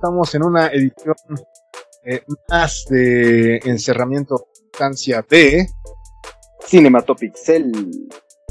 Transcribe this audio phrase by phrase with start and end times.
[0.00, 1.14] estamos en una edición
[2.06, 5.68] eh, más de encerramiento distancia de
[6.66, 7.70] Cinematopixel.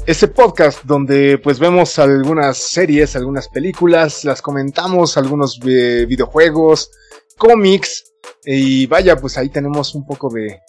[0.06, 6.92] Ese podcast donde pues vemos algunas series, algunas películas, las comentamos, algunos eh, videojuegos,
[7.36, 8.12] cómics
[8.44, 10.60] y vaya pues ahí tenemos un poco de,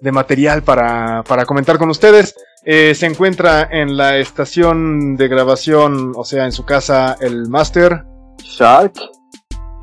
[0.00, 2.34] de material para, para comentar con ustedes.
[2.64, 8.02] Eh, se encuentra en la estación de grabación, o sea, en su casa, el Master.
[8.42, 8.94] Shark.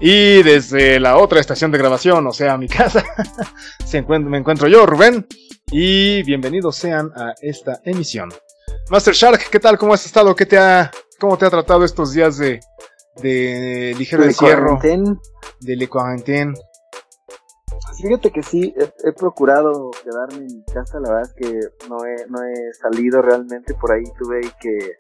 [0.02, 3.04] Y desde la otra estación de grabación, o sea, mi casa,
[3.86, 5.28] se me encuentro yo, Rubén.
[5.72, 8.30] Y bienvenidos sean a esta emisión.
[8.90, 9.78] Master Shark, ¿qué tal?
[9.78, 10.34] ¿Cómo has estado?
[10.36, 10.90] ¿Qué te ha,
[11.20, 12.62] ¿Cómo te ha tratado estos días de,
[13.22, 14.80] de ligero encierro?
[15.60, 16.54] De le cuarentena.
[18.02, 22.26] Fíjate que sí, he, procurado quedarme en mi casa, la verdad es que no he,
[22.30, 24.96] no he salido realmente, por ahí tuve que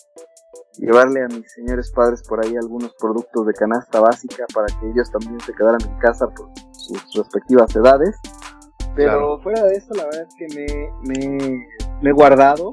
[0.77, 5.11] llevarle a mis señores padres por ahí algunos productos de canasta básica para que ellos
[5.11, 8.15] también se quedaran en casa por sus respectivas edades.
[8.95, 11.65] Pero fuera de eso, la verdad es que me, me,
[12.01, 12.71] me he guardado,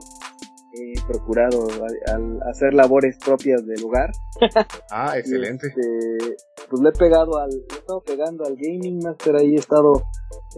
[0.76, 1.68] he procurado
[2.06, 4.10] al, hacer labores propias del lugar.
[4.90, 5.66] Ah, excelente.
[5.66, 6.36] Este,
[6.70, 10.04] pues le he pegado al, he estado pegando al Gaming Master, ahí he estado,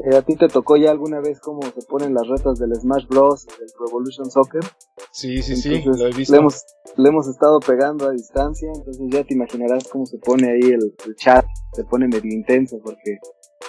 [0.05, 3.06] eh, a ti te tocó ya alguna vez cómo se ponen las retas del Smash
[3.08, 4.62] Bros, del Revolution Soccer.
[5.10, 6.32] Sí, sí, sí, lo he visto.
[6.32, 6.64] Le hemos,
[6.97, 10.94] le hemos estado pegando a distancia, entonces ya te imaginarás cómo se pone ahí el,
[11.16, 13.19] chat, se pone medio intenso, porque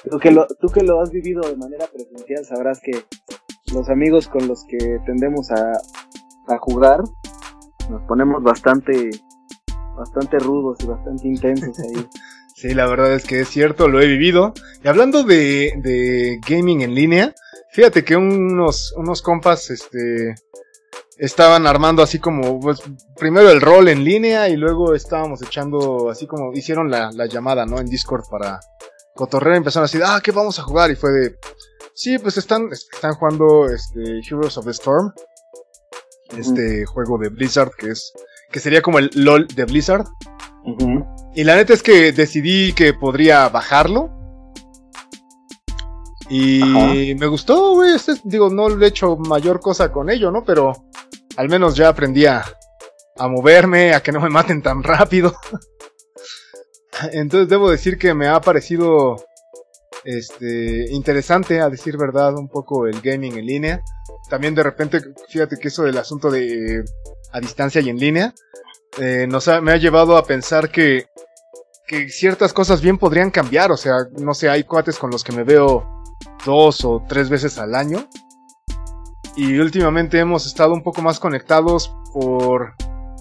[0.09, 2.91] tú que, lo, tú que lo has vivido de manera presencial sabrás que
[3.73, 5.73] los amigos con los que tendemos a,
[6.50, 7.03] a jugar
[7.89, 9.09] nos ponemos bastante
[9.97, 12.08] bastante rudos y bastante intensos ahí.
[12.56, 14.53] sí, la verdad es que es cierto, lo he vivido.
[14.83, 17.33] Y hablando de, de gaming en línea,
[17.72, 20.36] fíjate que unos, unos compas, este,
[21.17, 22.81] estaban armando así como, pues,
[23.17, 27.66] primero el rol en línea y luego estábamos echando, así como, hicieron la, la llamada,
[27.66, 27.80] ¿no?
[27.80, 28.59] En Discord para
[29.16, 30.90] cotorrear, empezaron a decir, ah, ¿qué vamos a jugar?
[30.91, 31.35] Y fue de,
[31.94, 35.12] sí, pues están, están jugando, este, Heroes of the Storm,
[36.38, 38.13] este juego de Blizzard que es
[38.51, 40.06] que sería como el LOL de Blizzard.
[41.35, 44.09] Y la neta es que decidí que podría bajarlo.
[46.29, 47.95] Y me gustó, güey.
[47.95, 50.44] Este, digo, no le he hecho mayor cosa con ello, ¿no?
[50.44, 50.73] Pero
[51.38, 52.44] al menos ya aprendí a,
[53.18, 55.35] a moverme, a que no me maten tan rápido.
[57.13, 59.23] Entonces debo decir que me ha parecido
[60.04, 63.84] este interesante, a decir verdad, un poco el gaming en línea.
[64.30, 66.84] También de repente, fíjate que eso del asunto de
[67.32, 68.34] a distancia y en línea,
[68.98, 71.08] eh, nos me ha llevado a pensar que,
[71.88, 73.72] que ciertas cosas bien podrían cambiar.
[73.72, 75.88] O sea, no sé, hay cuates con los que me veo
[76.46, 78.08] dos o tres veces al año.
[79.36, 82.74] Y últimamente hemos estado un poco más conectados por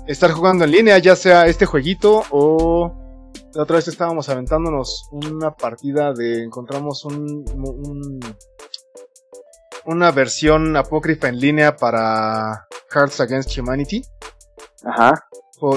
[0.07, 3.08] estar jugando en línea, ya sea este jueguito o
[3.55, 8.21] la otra vez estábamos aventándonos una partida de encontramos un, un
[9.89, 14.03] una versión apócrifa en línea para Hearts Against Humanity.
[14.85, 15.27] Ajá.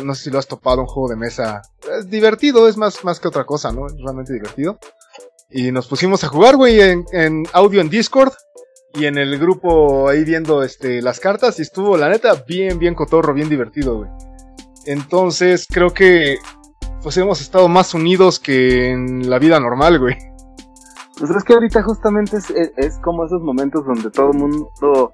[0.04, 1.62] no sé si lo has topado, un juego de mesa.
[1.98, 3.88] Es divertido, es más, más que otra cosa, ¿no?
[3.88, 4.78] Es realmente divertido.
[5.50, 8.34] Y nos pusimos a jugar, güey, en, audio en Discord.
[8.94, 11.58] Y en el grupo ahí viendo este, las cartas.
[11.60, 14.10] Y estuvo, la neta, bien, bien cotorro, bien divertido, güey.
[14.86, 16.38] Entonces, creo que
[17.04, 20.16] pues hemos estado más unidos que en la vida normal, güey.
[21.18, 25.12] Pues es que ahorita justamente es, es como esos momentos donde todo el mundo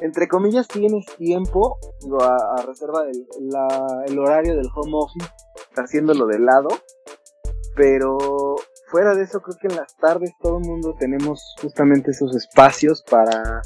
[0.00, 1.78] entre comillas, tienes tiempo,
[2.20, 3.26] a, reserva del
[4.06, 5.28] el horario del home office,
[5.76, 6.68] haciéndolo de lado,
[7.74, 8.56] pero
[8.90, 13.02] fuera de eso, creo que en las tardes todo el mundo tenemos justamente esos espacios
[13.10, 13.62] para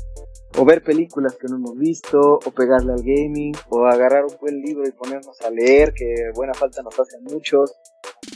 [0.57, 4.61] o ver películas que no hemos visto, o pegarle al gaming, o agarrar un buen
[4.61, 7.73] libro y ponernos a leer, que buena falta nos hacen muchos.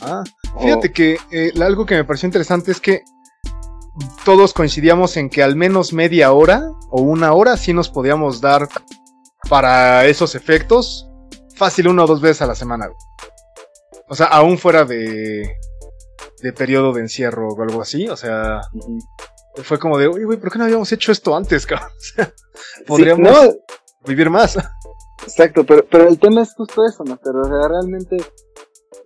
[0.01, 0.23] Ah,
[0.61, 3.03] fíjate que eh, algo que me pareció interesante es que
[4.23, 8.67] todos coincidíamos en que al menos media hora o una hora sí nos podíamos dar
[9.49, 11.07] para esos efectos
[11.55, 12.89] fácil una o dos veces a la semana.
[14.07, 15.55] O sea, aún fuera de,
[16.41, 18.61] de periodo de encierro o algo así, o sea,
[19.63, 21.89] fue como de, oye, güey, ¿por qué no habíamos hecho esto antes, cabrón?
[21.99, 22.33] O sea,
[22.87, 23.57] podríamos
[24.05, 24.57] vivir más.
[25.23, 27.17] Exacto, pero, pero el tema es justo eso, ¿no?
[27.23, 28.17] Pero realmente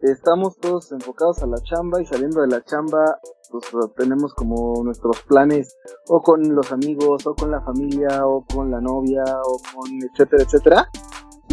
[0.02, 3.20] estamos todos enfocados a la chamba y saliendo de la chamba
[3.52, 3.66] pues
[3.98, 5.76] tenemos como nuestros planes
[6.08, 10.44] o con los amigos o con la familia o con la novia o con etcétera
[10.44, 10.90] etcétera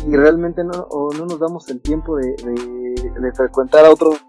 [0.06, 4.20] y realmente no, o no nos damos el tiempo de, de frecuentar a otros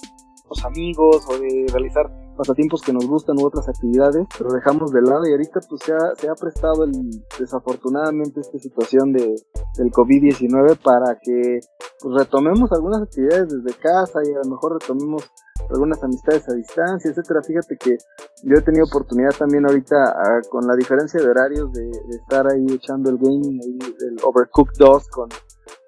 [0.64, 5.28] amigos o de realizar pasatiempos que nos gustan u otras actividades, pero dejamos de lado
[5.28, 6.92] y ahorita pues se ha, se ha prestado el,
[7.40, 9.36] desafortunadamente esta situación de,
[9.78, 11.60] del COVID-19 para que
[12.02, 15.30] pues, retomemos algunas actividades desde casa y a lo mejor retomemos
[15.70, 17.42] algunas amistades a distancia, etcétera.
[17.46, 17.98] Fíjate que
[18.44, 22.66] yo he tenido oportunidad también ahorita, ah, con la diferencia de horarios, de, estar ahí
[22.72, 25.30] echando el gaming, el Overcooked 2 con,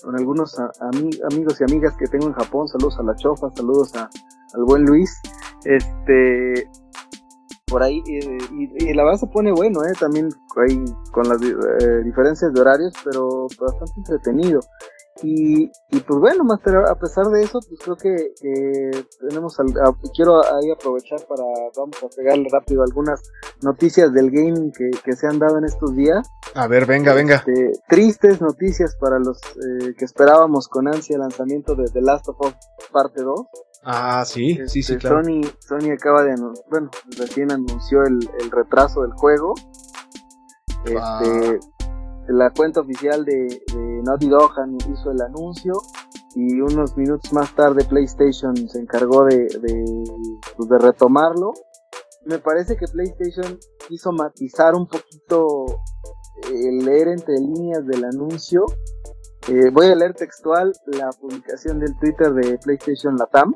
[0.03, 0.55] con algunos
[1.31, 2.67] amigos y amigas que tengo en Japón.
[2.67, 4.09] Saludos a la Chofa, saludos a,
[4.53, 5.11] al buen Luis.
[5.65, 6.67] Este,
[7.67, 12.51] por ahí y, la verdad se pone bueno eh también ahí con las eh, diferencias
[12.51, 14.61] de horarios pero bastante entretenido
[15.23, 19.57] y, y pues bueno, Master, a pesar de eso, pues creo que, tenemos,
[20.15, 21.43] quiero ahí aprovechar para,
[21.75, 23.21] vamos a pegarle rápido algunas
[23.61, 26.29] noticias del que, que se han dado en estos días.
[26.55, 27.35] A ver, venga, venga.
[27.35, 32.29] Este, tristes noticias para los eh, que esperábamos con ansia el lanzamiento de The Last
[32.29, 32.53] of Us
[32.91, 33.41] parte 2.
[33.83, 35.23] Ah, sí, sí, sí, este, claro.
[35.23, 36.35] Sony, Sony acaba de,
[36.69, 39.53] bueno, recién anunció el, el retraso del juego.
[40.97, 41.21] Ah.
[41.23, 41.59] Este,
[42.27, 44.51] la cuenta oficial de, de Naughty Dog
[44.91, 45.73] hizo el anuncio
[46.35, 50.03] y unos minutos más tarde PlayStation se encargó de, de,
[50.55, 51.53] pues, de retomarlo.
[52.25, 55.65] Me parece que PlayStation quiso matizar un poquito
[56.53, 58.65] el leer entre líneas del anuncio.
[59.47, 63.53] Eh, voy a leer textual la publicación del Twitter de PlayStation Latam.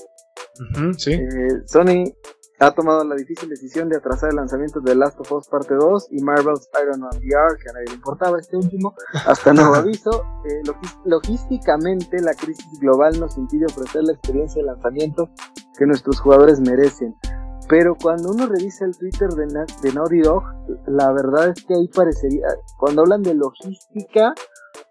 [0.97, 1.13] sí.
[1.13, 2.11] Eh, Sony
[2.59, 6.07] ha tomado la difícil decisión de atrasar el lanzamiento de Last of Us Parte 2
[6.11, 8.95] y Marvel's Iron Man VR, que a nadie le importaba este último,
[9.25, 10.23] hasta nuevo aviso.
[10.45, 10.61] Eh,
[11.05, 15.29] logísticamente, la crisis global nos impide ofrecer la experiencia de lanzamiento
[15.77, 17.15] que nuestros jugadores merecen.
[17.69, 20.43] Pero cuando uno revisa el Twitter de, de Naughty Dog,
[20.87, 24.33] la verdad es que ahí parecería, cuando hablan de logística,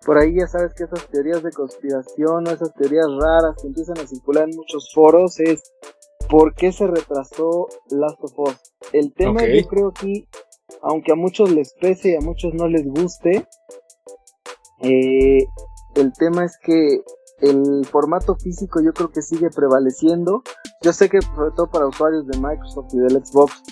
[0.07, 3.99] por ahí ya sabes que esas teorías de conspiración o esas teorías raras que empiezan
[3.99, 5.63] a circular en muchos foros es
[6.33, 8.57] ¿Por qué se retrasó Last of Us?
[8.95, 10.27] El tema yo creo que,
[10.81, 13.47] aunque a muchos les pese y a muchos no les guste,
[14.81, 15.45] eh,
[15.95, 17.03] el tema es que
[17.43, 20.43] el formato físico yo creo que sigue prevaleciendo.
[20.81, 23.63] Yo sé que sobre todo para usuarios de Microsoft y del Xbox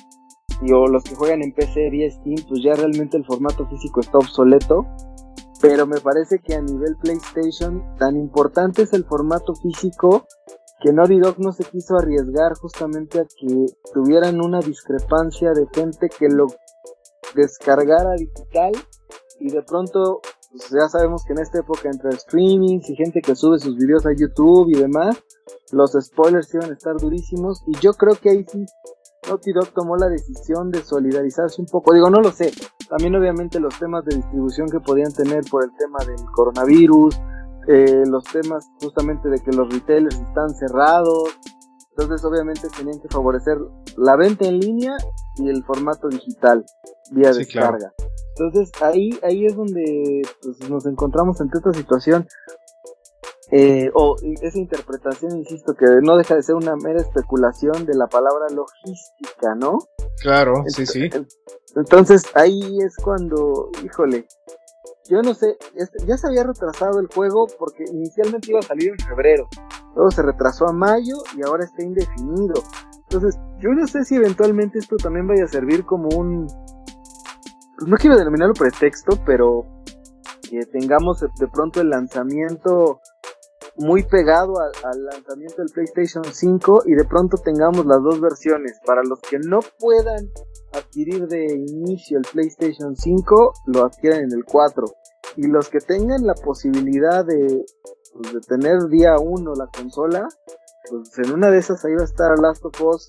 [0.62, 4.00] y o los que juegan en PC y Steam, pues ya realmente el formato físico
[4.00, 4.86] está obsoleto.
[5.62, 10.26] Pero me parece que a nivel PlayStation tan importante es el formato físico
[10.80, 16.08] que Naughty Dog no se quiso arriesgar justamente a que tuvieran una discrepancia de gente
[16.08, 16.46] que lo
[17.34, 18.72] descargara digital
[19.38, 23.36] y de pronto pues ya sabemos que en esta época entre streamings y gente que
[23.36, 25.16] sube sus videos a YouTube y demás,
[25.72, 27.62] los spoilers iban a estar durísimos.
[27.66, 28.66] Y yo creo que ahí sí
[29.28, 32.50] Naughty Dog tomó la decisión de solidarizarse un poco, digo no lo sé,
[32.88, 37.20] también obviamente los temas de distribución que podían tener por el tema del coronavirus,
[37.68, 41.28] eh, los temas justamente de que los retailers están cerrados,
[41.96, 43.58] entonces obviamente tenían que favorecer
[43.96, 44.96] la venta en línea
[45.36, 46.64] y el formato digital
[47.12, 47.92] vía descarga.
[48.40, 52.26] Entonces ahí, ahí es donde pues, nos encontramos ante esta situación.
[53.52, 58.06] Eh, o esa interpretación, insisto, que no deja de ser una mera especulación de la
[58.06, 59.78] palabra logística, ¿no?
[60.22, 61.10] Claro, sí, sí.
[61.74, 64.24] Entonces ahí es cuando, híjole,
[65.08, 65.58] yo no sé,
[66.06, 69.48] ya se había retrasado el juego porque inicialmente iba a salir en febrero,
[69.96, 72.54] luego se retrasó a mayo y ahora está indefinido.
[73.10, 76.46] Entonces, yo no sé si eventualmente esto también vaya a servir como un,
[77.80, 79.64] pues no quiero denominarlo pretexto, pero
[80.42, 83.00] que tengamos de pronto el lanzamiento
[83.76, 88.78] muy pegado al lanzamiento del PlayStation 5 y de pronto tengamos las dos versiones.
[88.84, 90.30] Para los que no puedan
[90.74, 94.84] adquirir de inicio el PlayStation 5, lo adquieren en el 4
[95.36, 97.64] y los que tengan la posibilidad de,
[98.12, 100.28] pues, de tener día uno la consola,
[100.90, 103.08] pues en una de esas ahí va a estar Last of Us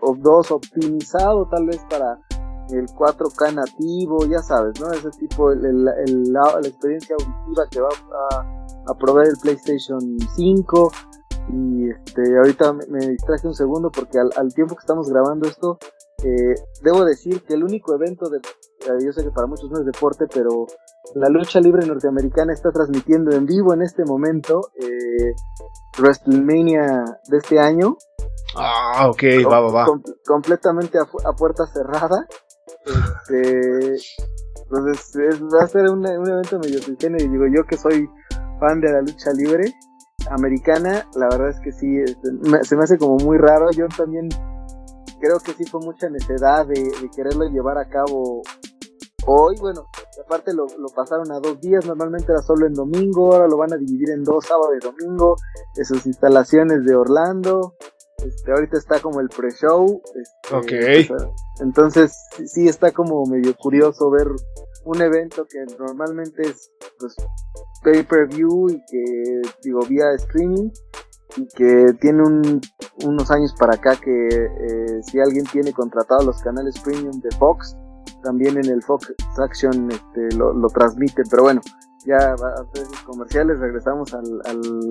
[0.00, 2.18] of 2 optimizado tal vez para
[2.72, 4.90] el 4K nativo, ya sabes, ¿no?
[4.92, 10.00] Ese tipo, el, la, experiencia auditiva que va a, a, proveer el PlayStation
[10.36, 10.92] 5.
[11.52, 15.78] Y este, ahorita me, distraje un segundo porque al, al, tiempo que estamos grabando esto,
[16.22, 19.80] eh, debo decir que el único evento de, eh, yo sé que para muchos no
[19.80, 20.66] es deporte, pero
[21.14, 25.34] la lucha libre norteamericana está transmitiendo en vivo en este momento eh,
[25.98, 27.96] WrestleMania de este año.
[28.56, 29.86] Ah, ok, va, va, va.
[30.26, 32.26] completamente a, puerta cerrada.
[32.86, 33.96] Este,
[34.62, 38.08] entonces va a ser un, evento medio y digo yo que soy
[38.58, 39.72] fan de la lucha libre
[40.30, 42.28] americana, la verdad es que sí, este,
[42.62, 43.70] se me hace como muy raro.
[43.72, 44.28] Yo también
[45.20, 48.42] creo que sí fue mucha necesidad de, quererlo llevar a cabo
[49.26, 49.86] Hoy, bueno,
[50.24, 53.76] aparte lo, pasaron a dos días, normalmente era solo en domingo, ahora lo van a
[53.76, 55.36] dividir en dos, sábado y domingo,
[55.74, 57.74] de sus instalaciones de Orlando.
[58.24, 60.02] Este, ahorita está como el pre-show.
[60.14, 61.08] Este,
[61.60, 62.12] entonces,
[62.46, 64.26] sí está como medio curioso ver
[64.84, 67.14] un evento que normalmente es pues,
[67.82, 70.70] pay-per-view y que, digo, vía streaming.
[71.36, 72.22] y que tiene
[73.04, 77.76] unos años para acá que eh, si alguien tiene contratado los canales premium de Fox,
[78.24, 81.60] también en el Fox Action este, lo, transmite, pero bueno,
[82.04, 84.42] ya a hacer comerciales, regresamos al,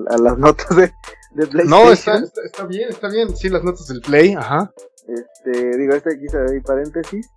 [0.08, 0.92] a las notas de,
[1.32, 1.86] de PlayStation.
[1.86, 4.72] No, está, está, bien, está bien, sí, las notas del Play, ajá.
[5.06, 7.28] Este, digo, este aquí se paréntesis,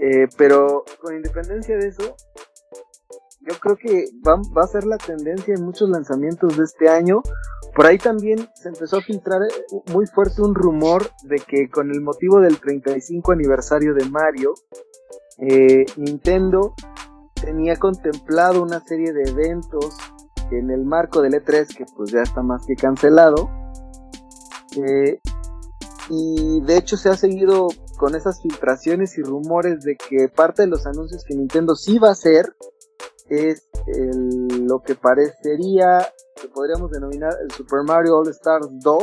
[0.00, 2.16] eh, pero con independencia de eso,
[3.40, 7.22] yo creo que va, va a ser la tendencia en muchos lanzamientos de este año.
[7.74, 11.90] Por ahí también se empezó a filtrar eh, muy fuerte un rumor de que con
[11.90, 14.54] el motivo del 35 aniversario de Mario,
[15.38, 16.74] eh, Nintendo
[17.40, 19.96] tenía contemplado una serie de eventos
[20.50, 23.50] en el marco del E3 que pues ya está más que cancelado.
[24.76, 25.18] Eh,
[26.10, 30.68] y de hecho se ha seguido con esas filtraciones y rumores de que parte de
[30.68, 32.54] los anuncios que Nintendo sí va a hacer
[33.28, 36.06] es lo que parecería
[36.40, 39.02] que podríamos denominar el Super Mario All Stars 2.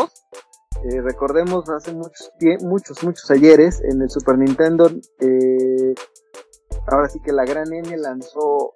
[0.86, 2.32] Eh, recordemos hace muchos,
[2.62, 5.96] muchos, muchos ayeres en el Super Nintendo, eh,
[6.88, 8.74] ahora sí que la gran N lanzó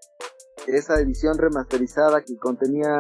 [0.68, 3.00] esa edición remasterizada que contenía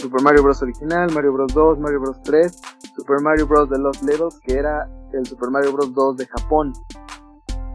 [0.00, 0.62] Super Mario Bros.
[0.62, 1.54] original, Mario Bros.
[1.54, 2.22] 2, Mario Bros.
[2.22, 2.60] 3,
[2.96, 3.70] Super Mario Bros.
[3.70, 5.92] de Los Levels, que era el Super Mario Bros.
[5.94, 6.72] 2 de Japón.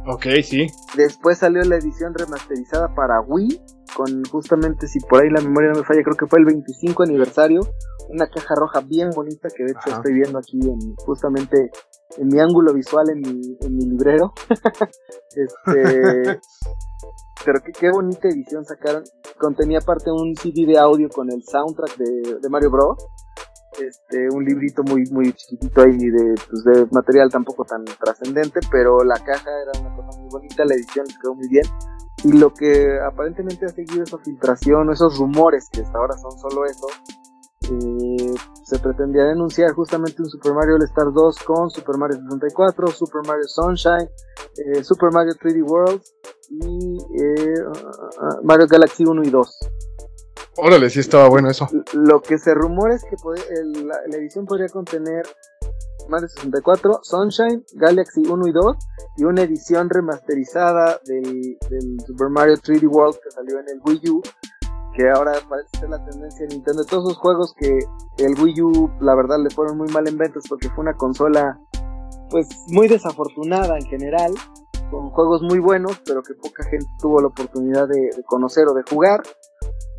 [0.06, 0.68] Ok, sí.
[0.96, 3.62] Después salió la edición remasterizada para Wii,
[3.96, 7.04] con justamente, si por ahí la memoria no me falla, creo que fue el 25
[7.04, 7.62] aniversario,
[8.10, 11.72] una caja roja bien bonita que de hecho estoy viendo aquí en, justamente
[12.18, 14.34] en mi ángulo visual en mi, en mi librero.
[15.36, 16.40] este,
[17.46, 19.04] pero qué, qué, bonita edición sacaron.
[19.40, 22.98] Contenía aparte un CD de audio con el soundtrack de, de Mario Bros
[23.80, 29.04] este, un librito muy, muy chiquitito ahí de, pues, de material tampoco tan trascendente, pero
[29.04, 31.66] la caja era una cosa muy bonita, la edición quedó muy bien.
[32.24, 36.66] Y lo que aparentemente ha seguido esa filtración esos rumores, que hasta ahora son solo
[36.66, 36.88] eso,
[37.72, 42.88] eh, se pretendía denunciar justamente un Super Mario All Star 2 con Super Mario 64,
[42.88, 44.10] Super Mario Sunshine,
[44.58, 46.02] eh, Super Mario 3D World
[46.50, 49.60] y eh, uh, Mario Galaxy 1 y 2.
[50.58, 51.68] Órale, sí estaba bueno eso.
[51.94, 53.16] Lo que se rumora es que
[53.84, 55.26] la, edición podría contener
[56.08, 58.78] Mario 64, Sunshine, Galaxy 1 y 2
[59.18, 61.58] y una edición remasterizada del,
[62.06, 64.22] Super Mario 3D World que salió en el Wii U,
[64.96, 66.84] que ahora parece ser la tendencia de Nintendo.
[66.86, 67.80] Todos esos juegos que
[68.18, 71.60] el Wii U, la verdad, le fueron muy mal en ventas porque fue una consola
[72.30, 74.34] pues muy desafortunada en general,
[74.90, 78.84] con juegos muy buenos, pero que poca gente tuvo la oportunidad de conocer o de
[78.90, 79.22] jugar.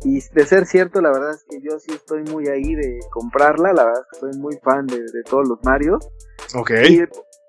[0.03, 3.73] Y de ser cierto, la verdad es que yo sí estoy muy ahí de comprarla.
[3.73, 5.97] La verdad es que soy muy fan de, todos los Mario.
[6.53, 6.71] Ok.
[6.89, 6.99] Y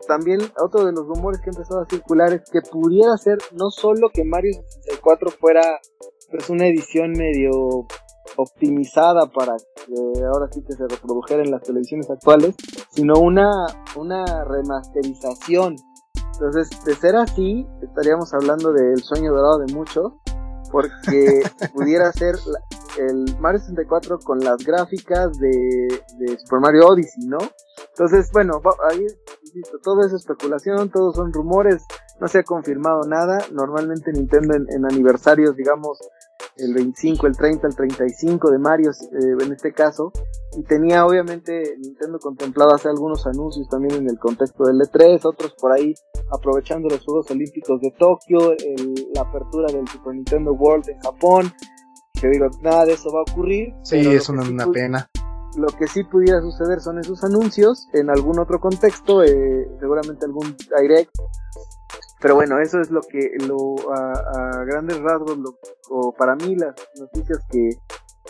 [0.07, 3.71] también otro de los rumores que ha empezado a circular es que pudiera ser no
[3.71, 5.63] solo que Mario 64 fuera
[6.31, 7.87] pues una edición medio
[8.37, 12.55] optimizada para que ahora sí que se reprodujera en las televisiones actuales,
[12.91, 13.51] sino una,
[13.97, 15.77] una remasterización.
[16.35, 20.13] Entonces, de ser así, estaríamos hablando del sueño dorado de muchos,
[20.71, 21.43] porque
[21.75, 22.35] pudiera ser
[22.99, 25.89] el Mario 64 con las gráficas de,
[26.39, 27.39] Super Mario Odyssey, ¿no?
[27.91, 28.61] Entonces, bueno,
[28.91, 29.07] ahí,
[29.43, 31.83] insisto, todo es especulación, todos son rumores,
[32.21, 33.39] no se ha confirmado nada.
[33.53, 35.99] Normalmente Nintendo en aniversarios, digamos,
[36.59, 40.13] el 25, el 30, el 35 de Mario eh, en este caso.
[40.57, 45.55] Y tenía obviamente Nintendo contemplado hacer algunos anuncios también en el contexto del E3, otros
[45.55, 45.95] por ahí
[46.33, 48.55] aprovechando los Juegos Olímpicos de Tokio,
[49.15, 51.53] la apertura del Super Nintendo World en Japón.
[52.21, 53.75] Que digo, nada de eso va a ocurrir.
[53.83, 55.09] Sí, es una, una pena.
[55.57, 60.55] Lo que sí pudiera suceder son esos anuncios en algún otro contexto, eh, seguramente algún
[60.79, 61.11] direct
[62.21, 65.59] pero bueno, eso es lo que, lo, a, grandes rasgos, lo,
[65.91, 67.71] o para mí las noticias que,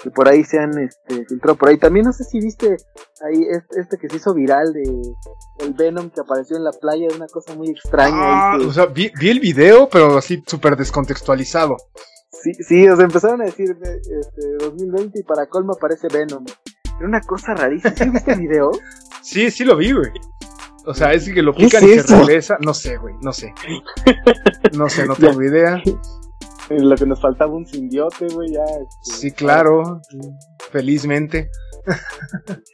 [0.02, 1.78] que por ahí se han este, filtrado por ahí.
[1.78, 2.76] También no sé si viste
[3.24, 4.82] ahí este, este, que se hizo viral de
[5.60, 8.16] el Venom que apareció en la playa, una cosa muy extraña.
[8.16, 11.76] Ah, o sea, vi, el video, pero así súper descontextualizado.
[12.30, 16.44] Sí, sí, o sea, empezaron a decir este, 2020 y para colma aparece Venom.
[16.98, 17.94] Era una cosa rarísima.
[17.94, 18.70] ¿Sí viste el video?
[19.22, 20.10] sí, sí lo vi, güey.
[20.86, 22.56] O sea, es que lo pican y se regresa.
[22.60, 23.52] No sé, güey, no sé.
[24.76, 25.82] No sé, no tengo idea.
[26.68, 28.64] Lo que nos faltaba un simbiote, güey, ya.
[28.64, 30.00] Este, sí, claro.
[30.70, 31.50] Felizmente.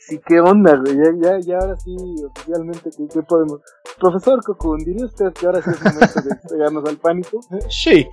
[0.09, 0.97] Sí, qué onda, güey.
[0.97, 1.95] Ya, ya, ya ahora sí,
[2.25, 3.61] oficialmente, ¿qué, podemos?
[4.01, 7.41] Profesor Cocoon, ¿diría usted que ahora sí es momento de pegarnos al pánico?
[7.69, 8.07] Sí.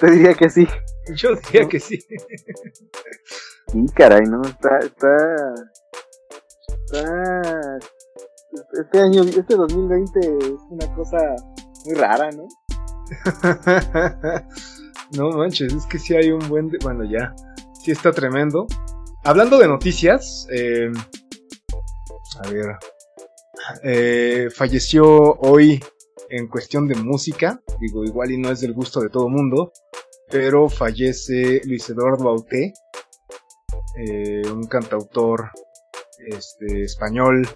[0.00, 0.66] Te diría que sí.
[1.16, 1.98] Yo diría que sí.
[3.68, 4.40] Sí, caray, ¿no?
[4.42, 5.16] Está, está,
[6.86, 7.78] está
[8.72, 11.18] este año, este 2020 es una cosa
[11.84, 12.48] muy rara, ¿no?
[15.16, 16.70] no manches, es que sí hay un buen...
[16.82, 17.34] bueno, ya,
[17.82, 18.66] sí está tremendo.
[19.24, 20.90] hablando de noticias, eh,
[22.42, 22.76] a ver,
[23.82, 25.82] eh, falleció hoy
[26.30, 29.72] en cuestión de música, digo, igual y no es del gusto de todo mundo,
[30.30, 32.72] pero fallece Luis Eduardo Bauté,
[33.96, 35.50] eh, un cantautor
[36.18, 37.48] este, español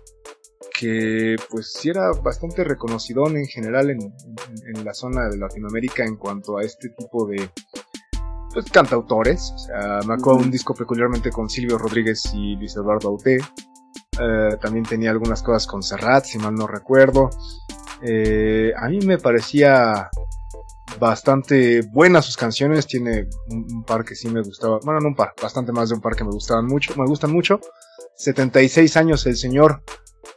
[0.79, 6.17] que pues sí era bastante reconocido en general en, en, la zona de Latinoamérica en
[6.17, 7.49] cuanto a este tipo de
[8.53, 9.53] pues, cantautores.
[9.55, 13.39] O sea, me acuerdo un disco peculiarmente con Silvio Rodríguez y Luis Eduardo Bauté.
[14.21, 17.31] Eh, también tenía algunas cosas con Serrat, si mal no recuerdo.
[18.03, 20.11] Eh, a mí me parecía
[20.99, 22.87] bastante buenas sus canciones.
[22.87, 24.79] Tiene un, par que sí me gustaba.
[24.85, 26.95] Bueno, no un par, bastante más de un par que me gustaban mucho.
[26.97, 27.61] Me gustan mucho.
[28.17, 29.83] 76 años el señor,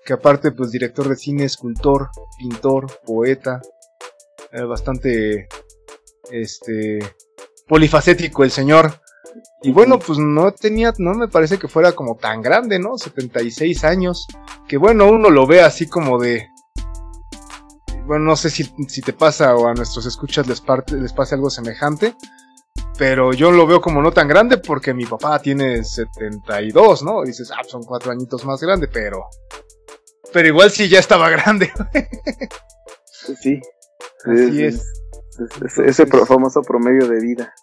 [0.05, 3.61] que aparte, pues director de cine, escultor, pintor, poeta.
[4.51, 5.47] Eh, bastante.
[6.31, 6.99] Este.
[7.67, 9.01] Polifacético el señor.
[9.61, 12.97] Y bueno, pues no tenía, no me parece que fuera como tan grande, ¿no?
[12.97, 14.27] 76 años.
[14.67, 16.47] Que bueno, uno lo ve así como de.
[18.05, 21.35] Bueno, no sé si, si te pasa o a nuestros escuchas les, parte, les pase
[21.35, 22.15] algo semejante.
[22.97, 27.23] Pero yo lo veo como no tan grande porque mi papá tiene 72, ¿no?
[27.23, 29.25] dices, ah, son cuatro añitos más grande, pero.
[30.37, 31.71] Pero igual sí ya estaba grande.
[33.41, 33.59] sí.
[34.23, 34.85] Así es.
[35.83, 37.55] ese famoso promedio de vida.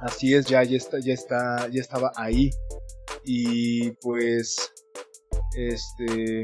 [0.00, 2.50] Así es, ya, ya está, ya está, ya estaba ahí.
[3.24, 4.72] Y pues,
[5.56, 6.42] este,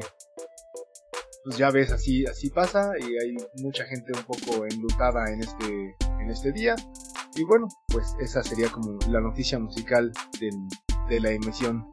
[1.43, 5.97] pues ya ves, así, así pasa y hay mucha gente un poco enlutada en este,
[6.21, 6.77] en este día.
[7.35, 11.93] Y bueno, pues esa sería como la noticia musical de la emisión.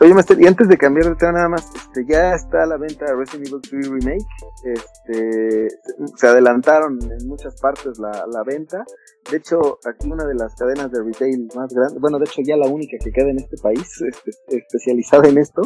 [0.00, 2.76] Oye, Master, y antes de cambiar de tema nada más, este, ya está a la
[2.76, 4.26] venta Resident Evil 3 Remake.
[4.64, 5.68] Este,
[6.16, 8.84] se adelantaron en muchas partes la, la venta.
[9.30, 12.56] De hecho, aquí una de las cadenas de retail más grandes, bueno, de hecho ya
[12.56, 15.62] la única que queda en este país, este, especializada en esto,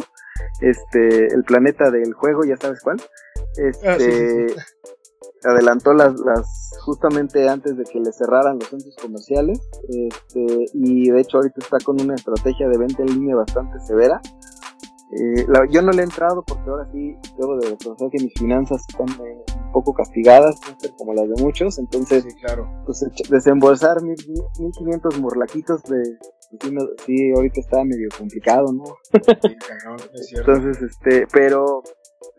[0.61, 2.97] este, el planeta del juego, ya sabes cuál,
[3.57, 4.61] este, ah,
[5.43, 11.21] adelantó las, las, justamente antes de que le cerraran los centros comerciales, este, y de
[11.21, 14.21] hecho ahorita está con una estrategia de venta en línea bastante severa,
[15.09, 18.83] eh, yo no le he entrado porque ahora sí debo de reconocer que mis finanzas
[18.89, 20.59] están eh, un poco castigadas,
[20.97, 22.69] como las de muchos, entonces claro.
[22.85, 26.17] pues, desembolsar 1500 morlaquitos de...
[26.59, 26.73] Pues,
[27.05, 28.83] sí, ahorita está medio complicado, ¿no?
[29.13, 31.83] entonces, este, pero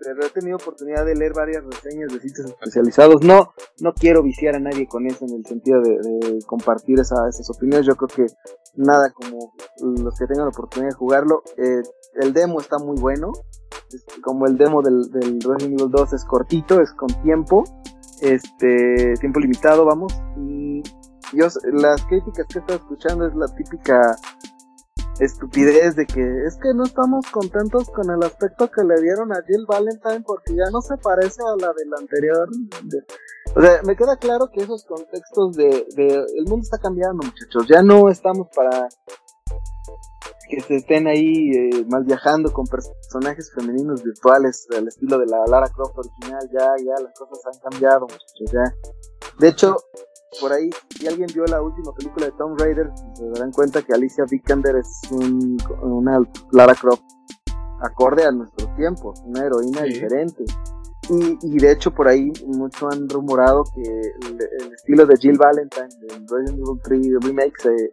[0.01, 3.23] pero he tenido oportunidad de leer varias reseñas de sitios especializados.
[3.23, 7.87] No, no quiero viciar a nadie con eso en el sentido de, compartir esas opiniones.
[7.87, 8.35] Yo creo que
[8.77, 11.43] nada como los que tengan la oportunidad de jugarlo.
[11.57, 11.83] Eh,
[12.21, 13.33] el demo está muy bueno.
[14.23, 17.65] como el demo del, del Resident Evil 2 es cortito, es con tiempo.
[18.21, 20.13] Este, tiempo limitado, vamos.
[20.37, 20.83] Y
[21.33, 24.17] yo, las críticas que he estado escuchando es la típica
[25.21, 29.43] estupidez de que es que no estamos contentos con el aspecto que le dieron a
[29.47, 32.49] Jill Valentine porque ya no se parece a la del anterior.
[33.57, 37.67] o sea, me queda claro que esos contextos de, el mundo está cambiando, muchachos.
[37.69, 38.89] Ya no estamos para
[40.49, 45.45] que se estén ahí eh, mal viajando con personajes femeninos virtuales al estilo de la
[45.47, 46.49] Lara Croft original.
[46.53, 48.51] Ya, ya las cosas han cambiado, muchachos.
[48.53, 48.75] Ya.
[49.39, 49.77] De hecho,
[50.41, 53.95] por ahí, si alguien vio la última película de Tomb Raider, se darán cuenta que
[53.95, 56.21] Alicia Vikander es una
[56.53, 57.03] Lara Croft
[57.81, 60.45] acorde a nuestros tiempos, una heroína diferente.
[61.11, 65.89] Y, y, de hecho por ahí mucho han rumorado que el, estilo de Jill Valentine
[66.01, 67.93] de Resident Evil 3 Remake se,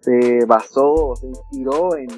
[0.00, 2.08] se basó o se inspiró en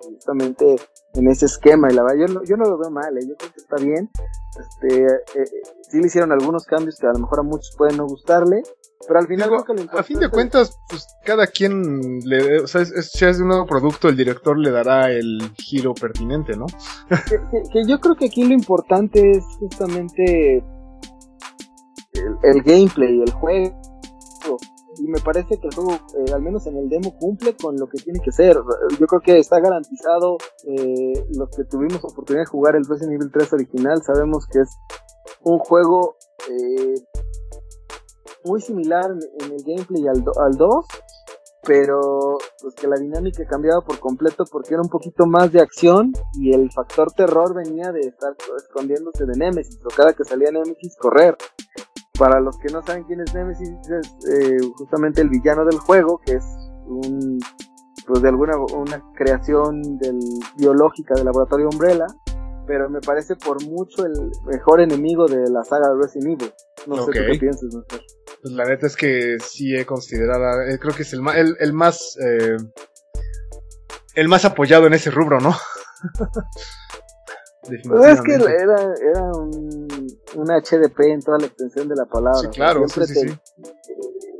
[0.00, 0.76] justamente
[1.14, 3.26] en ese esquema y la verdad yo no, yo no lo veo mal, ¿eh?
[3.26, 4.10] yo creo que está bien
[4.58, 5.44] este eh, eh,
[5.90, 8.62] sí le hicieron algunos cambios que a lo mejor a muchos pueden no gustarle
[9.06, 9.50] pero al final
[9.92, 14.08] a fin de cuentas pues cada quien le o sea si es un nuevo producto
[14.08, 16.66] el director le dará el giro pertinente no
[17.72, 20.64] que, yo creo que aquí lo importante es justamente
[22.14, 23.76] el, el gameplay el juego
[24.98, 27.88] y me parece que el juego, eh, al menos en el demo, cumple con lo
[27.88, 28.56] que tiene que ser.
[28.98, 30.38] Yo creo que está garantizado.
[30.64, 34.76] Eh, los que tuvimos oportunidad de jugar el Resident Evil 3 original, sabemos que es
[35.42, 36.16] un juego
[36.50, 36.94] eh,
[38.46, 40.86] muy similar en, el gameplay al, al 2,
[41.66, 46.12] pero pues que la dinámica cambiaba por completo porque era un poquito más de acción
[46.34, 50.96] y el factor terror venía de estar escondiéndose de Nemesis o cada que salía Nemesis
[50.96, 51.36] correr.
[52.18, 56.18] Para los que no saben quién es Nemesis, es eh, justamente el villano del juego,
[56.24, 56.44] que es
[56.86, 57.38] un,
[58.06, 60.18] pues de alguna una creación del,
[60.56, 62.06] biológica del laboratorio Umbrella,
[62.66, 64.12] pero me parece por mucho el
[64.46, 66.52] mejor enemigo de la saga de Resident Evil.
[66.86, 70.94] No sé qué piensas, no Pues la neta es que sí he considerado, eh, creo
[70.94, 72.16] que es el, el, el más...
[72.20, 72.56] Eh,
[74.14, 75.54] el más apoyado en ese rubro, ¿no?
[77.66, 79.88] Pues es que era, era un,
[80.36, 82.38] un, HDP en toda la extensión de la palabra.
[82.38, 83.38] Sí, claro, sí, sí,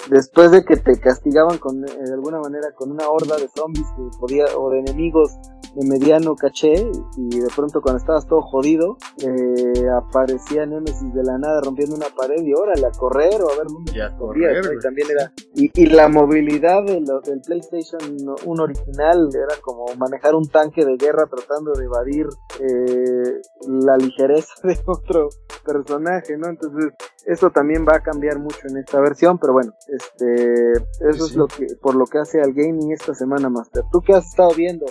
[0.08, 3.86] Después de que te castigaban con, eh, de alguna manera con una horda de zombies
[3.96, 5.32] que podía, o de enemigos
[5.76, 11.38] de mediano caché y de pronto cuando estabas todo jodido eh, aparecía Nemesis de la
[11.38, 15.08] nada rompiendo una pared y órale a correr o a ver dónde y correr, también
[15.10, 18.00] era y, la movilidad del PlayStation
[18.44, 22.26] 1 original era como manejar un tanque de guerra tratando de evadir
[22.60, 25.28] eh, la ligereza de otro
[25.64, 26.92] personaje no entonces
[27.24, 30.72] eso también va a cambiar mucho en esta versión pero bueno este
[31.08, 33.84] eso es lo que por lo que hace al gaming esta semana Master.
[33.90, 34.86] Tú qué has estado viendo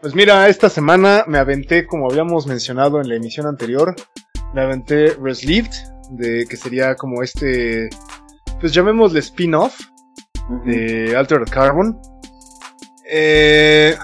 [0.00, 3.94] pues mira, esta semana me aventé, como habíamos mencionado en la emisión anterior,
[4.54, 5.70] me aventé Reslived,
[6.10, 7.88] de que sería como este,
[8.60, 9.80] pues llamémosle spin-off
[10.64, 12.00] de Altered Carbon.
[13.08, 13.96] Eh,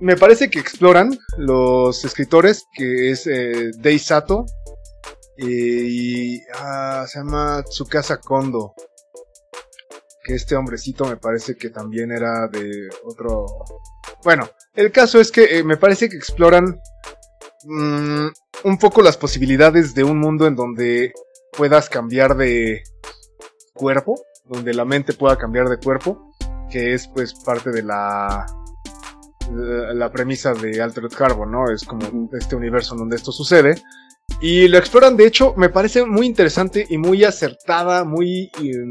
[0.00, 4.46] me parece que exploran los escritores, que es eh, Dei Sato
[5.36, 8.74] y ah, se llama Tsukasa Kondo.
[10.22, 13.46] Que este hombrecito me parece que también era de otro
[14.24, 16.80] bueno, el caso es que eh, me parece que exploran
[17.64, 18.26] mm,
[18.64, 21.12] un poco las posibilidades de un mundo en donde
[21.56, 22.82] puedas cambiar de
[23.74, 26.32] cuerpo, donde la mente pueda cambiar de cuerpo,
[26.70, 28.46] que es pues parte de la
[29.52, 31.70] la, premisa de Altered Carbon, ¿no?
[31.70, 33.74] Es como este universo en donde esto sucede.
[34.40, 38.90] Y lo exploran, de hecho, me parece muy interesante y muy acertada, muy em,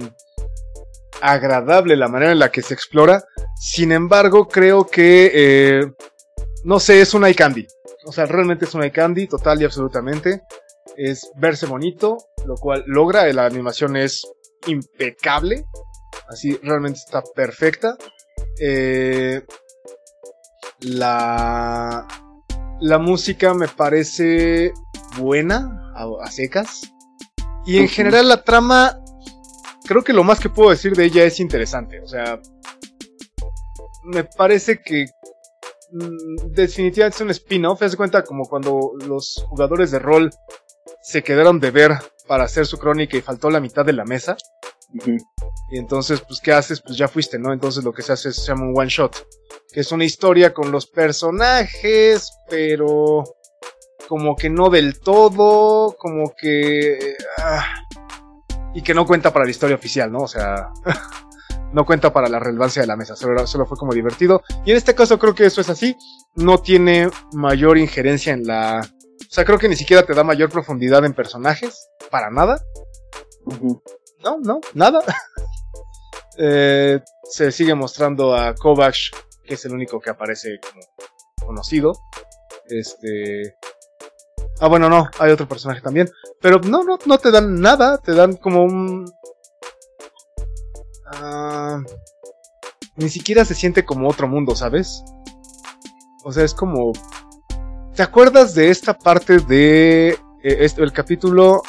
[1.21, 3.23] agradable la manera en la que se explora.
[3.55, 5.91] Sin embargo, creo que, eh,
[6.63, 7.67] no sé, es un iCandy.
[8.05, 10.41] O sea, realmente es un iCandy, total y absolutamente.
[10.97, 13.32] Es verse bonito, lo cual logra.
[13.34, 14.25] La animación es
[14.67, 15.65] impecable.
[16.27, 17.97] Así, realmente está perfecta.
[18.60, 19.41] Eh,
[20.82, 22.08] la,
[22.79, 24.73] la música me parece
[25.17, 26.82] buena, a secas.
[27.65, 28.99] Y en general la trama
[29.89, 31.99] creo que lo más que puedo decir de ella es interesante.
[31.99, 32.39] O sea,
[34.04, 35.08] me parece que
[35.91, 37.82] mm, definitivamente es un spin-off.
[37.82, 40.30] Haz cuenta como cuando los jugadores de rol
[41.02, 41.93] se quedaron de ver
[42.28, 44.38] para hacer su crónica y faltó la mitad de la mesa.
[45.71, 46.82] Y entonces, pues, ¿qué haces?
[46.82, 47.52] Pues ya fuiste, ¿no?
[47.52, 49.28] Entonces lo que se hace es, se llama un one shot.
[49.73, 53.23] Que es una historia con los personajes, pero
[54.08, 57.15] como que no del todo, como que...
[57.39, 57.79] Ah,
[58.73, 60.19] y que no cuenta para la historia oficial, ¿no?
[60.19, 60.69] O sea,
[61.73, 64.41] no cuenta para la relevancia de la mesa, solo, solo, fue como divertido.
[64.65, 65.95] Y en este caso creo que eso es así,
[66.36, 68.82] no tiene mayor injerencia en la...
[68.82, 72.62] O sea, creo que ni siquiera te da mayor profundidad en personajes, para nada.
[74.23, 75.01] No, no, nada.
[76.38, 79.12] eh, se sigue mostrando a Kovacs,
[79.43, 80.82] que es el único que aparece como
[81.47, 81.93] conocido.
[82.67, 83.55] Este,
[84.62, 86.10] Ah, bueno, no, hay otro personaje también.
[86.41, 89.10] Pero no, no, no te dan nada, te dan como un...
[91.06, 91.82] Ah,
[92.98, 95.04] ni siquiera se siente como otro mundo, ¿sabes?
[96.24, 96.91] O sea, es como...
[97.95, 100.17] ¿Te acuerdas de esta parte de...
[100.43, 101.62] Eh, el capítulo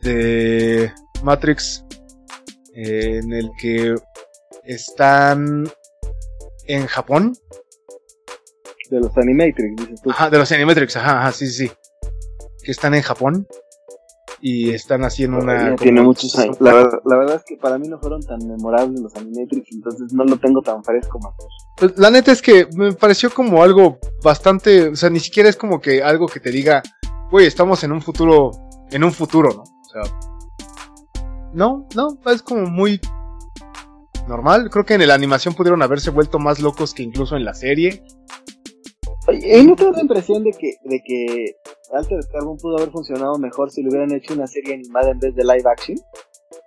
[0.00, 1.84] de Matrix
[2.74, 3.94] eh, en el que
[4.64, 5.66] están
[6.66, 7.34] en Japón?
[8.90, 10.10] De los Animatrix, dices tú.
[10.10, 11.70] Ajá, de los Animatrix, ajá, ajá, sí, sí
[12.64, 13.46] que están en Japón
[14.40, 15.76] y están haciendo una...
[15.76, 16.56] Tiene muchos años.
[16.60, 20.36] La, verdad es que para mí no fueron tan memorables los Animatrix, entonces no lo
[20.36, 21.32] tengo tan fresco más.
[21.76, 25.56] Pues, la neta es que me pareció como algo bastante, o sea, ni siquiera es
[25.56, 26.82] como que algo que te diga,
[27.30, 28.50] güey, estamos en un futuro,
[28.90, 29.62] en un futuro, ¿no?
[29.62, 30.02] O sea,
[31.54, 33.00] no, no, es como muy
[34.28, 34.68] normal.
[34.70, 38.04] Creo que en la animación pudieron haberse vuelto más locos que incluso en la serie.
[39.28, 41.56] Oye, ¿no te da la impresión de que, de que
[41.92, 45.34] Alter Carbon pudo haber funcionado mejor si le hubieran hecho una serie animada en vez
[45.34, 45.98] de live action?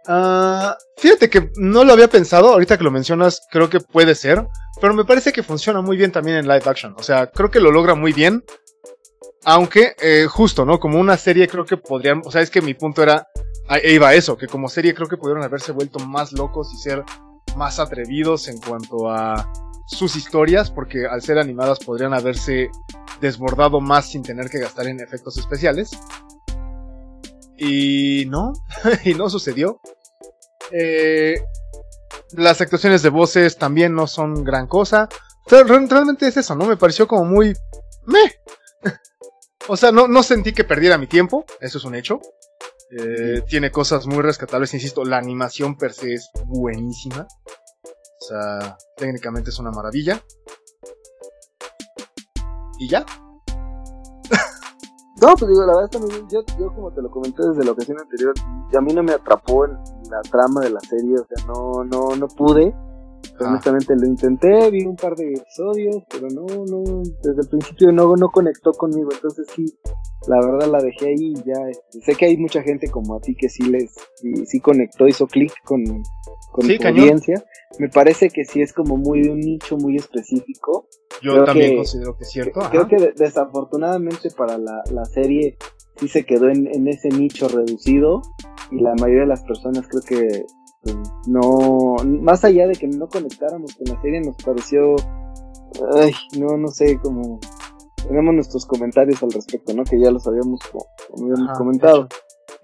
[0.08, 4.48] Ah, fíjate que no lo había pensado, ahorita que lo mencionas creo que puede ser,
[4.80, 7.60] pero me parece que funciona muy bien también en live action, o sea, creo que
[7.60, 8.44] lo logra muy bien,
[9.44, 10.80] aunque eh, justo, ¿no?
[10.80, 13.28] Como una serie creo que podrían, o sea, es que mi punto era,
[13.84, 17.04] iba eso, que como serie creo que pudieron haberse vuelto más locos y ser
[17.56, 19.52] más atrevidos en cuanto a
[19.88, 22.70] sus historias, porque al ser animadas podrían haberse
[23.22, 25.92] desbordado más sin tener que gastar en efectos especiales.
[27.58, 28.54] Y no,
[29.06, 29.80] y no sucedió.
[30.72, 31.42] Eh,
[32.34, 35.08] las actuaciones de voces también no son gran cosa.
[35.50, 36.66] Realmente es eso, ¿no?
[36.66, 37.54] Me pareció como muy...
[38.06, 38.42] Meh.
[39.68, 42.20] o sea, no, no sentí que perdiera mi tiempo, eso es un hecho.
[42.92, 47.28] Eh, tiene cosas muy rescatables, insisto, la animación per se es buenísima.
[48.20, 50.22] O sea, técnicamente es una maravilla.
[52.80, 53.06] y ya.
[55.20, 58.00] No, pues digo, la verdad también, yo, yo como te lo comenté desde la ocasión
[58.00, 58.36] anterior,
[58.72, 59.72] a mí no me atrapó en
[60.12, 62.72] la trama de la serie, o sea, no, no, no pude.
[63.40, 63.50] Ah.
[63.50, 68.16] Honestamente lo intenté, vi un par de episodios, pero no, no, desde el principio no,
[68.16, 69.66] no conectó conmigo, entonces sí,
[70.28, 71.68] la verdad la dejé ahí y ya.
[71.70, 75.08] este, sé que hay mucha gente como a ti que sí les, sí, sí conectó,
[75.08, 75.84] hizo clic con,
[76.58, 77.02] con Sí, tu cañón.
[77.02, 77.44] audiencia.
[77.78, 80.88] Me parece que sí es como muy de un nicho muy específico.
[81.22, 82.60] Yo Creo también que- considero que es cierto.
[82.72, 85.58] Creo que de- desafortunadamente para la, la serie
[85.98, 88.22] sí se quedó en, en ese nicho reducido
[88.72, 90.46] y la mayoría de las personas creo que
[90.82, 90.96] pues,
[91.28, 94.96] no, más allá de que no conectáramos con la serie nos pareció,
[95.96, 97.40] ay, no, no sé, como
[98.08, 99.84] tenemos nuestros comentarios al respecto, ¿no?
[99.84, 100.60] Que ya los habíamos,
[101.16, 102.08] habíamos Ajá, comentado.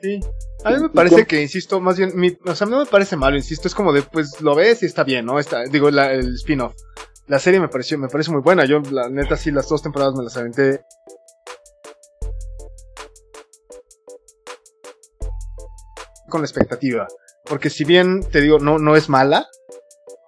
[0.02, 0.20] Sí.
[0.64, 3.16] A mí me ¿Y parece que, insisto, más bien, mi- o sea, no me parece
[3.18, 5.40] malo, insisto, es como de, pues lo ves y está bien, ¿no?
[5.40, 6.76] Está, digo, la- el spin-off.
[7.28, 8.66] La serie me pareció, me parece muy buena.
[8.66, 10.82] Yo, la neta, sí, las dos temporadas me las aventé.
[16.30, 17.08] Con la expectativa.
[17.46, 19.48] Porque si bien, te digo, no, no es mala,